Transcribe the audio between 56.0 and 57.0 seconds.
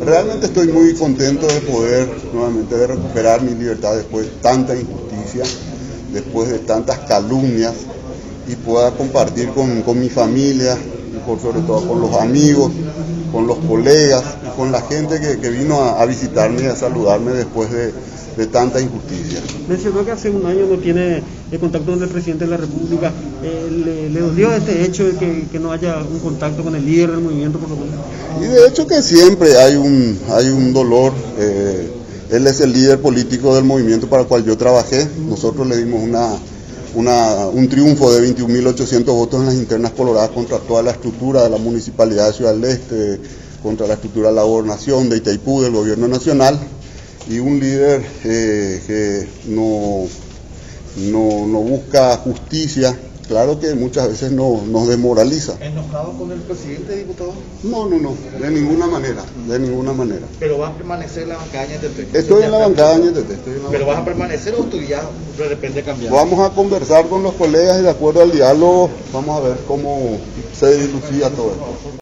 con el presidente,